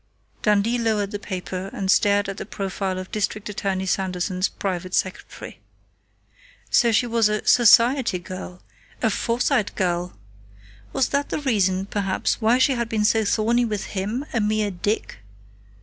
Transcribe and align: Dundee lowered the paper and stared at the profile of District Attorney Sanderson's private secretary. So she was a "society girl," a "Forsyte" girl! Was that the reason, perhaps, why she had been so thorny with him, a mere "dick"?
Dundee 0.41 0.79
lowered 0.79 1.11
the 1.11 1.19
paper 1.19 1.69
and 1.73 1.91
stared 1.91 2.27
at 2.27 2.37
the 2.37 2.45
profile 2.47 2.97
of 2.97 3.11
District 3.11 3.47
Attorney 3.47 3.85
Sanderson's 3.85 4.47
private 4.49 4.95
secretary. 4.95 5.59
So 6.71 6.91
she 6.91 7.05
was 7.05 7.29
a 7.29 7.45
"society 7.45 8.17
girl," 8.17 8.63
a 9.03 9.11
"Forsyte" 9.11 9.75
girl! 9.75 10.17
Was 10.91 11.09
that 11.09 11.29
the 11.29 11.41
reason, 11.41 11.85
perhaps, 11.85 12.41
why 12.41 12.57
she 12.57 12.71
had 12.71 12.89
been 12.89 13.05
so 13.05 13.23
thorny 13.23 13.63
with 13.63 13.83
him, 13.93 14.25
a 14.33 14.39
mere 14.41 14.71
"dick"? 14.71 15.19